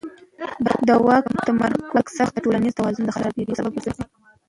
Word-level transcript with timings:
د 0.87 0.89
واک 1.05 1.25
تمرکز 1.47 1.91
اکثره 2.01 2.21
وخت 2.25 2.33
د 2.35 2.39
ټولنیز 2.45 2.73
توازن 2.79 3.03
د 3.05 3.11
خرابېدو 3.15 3.57
سبب 3.59 3.71
کېږي 3.83 4.03